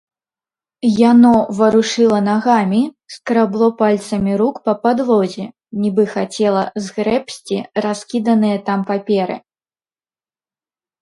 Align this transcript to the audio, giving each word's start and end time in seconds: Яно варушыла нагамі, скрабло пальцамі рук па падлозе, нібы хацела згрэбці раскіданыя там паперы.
Яно 1.11 1.33
варушыла 1.59 2.19
нагамі, 2.29 2.79
скрабло 3.17 3.67
пальцамі 3.83 4.33
рук 4.41 4.55
па 4.69 4.73
падлозе, 4.87 5.45
нібы 5.85 6.03
хацела 6.17 6.63
згрэбці 6.89 7.57
раскіданыя 7.89 8.57
там 8.71 8.79
паперы. 8.93 9.35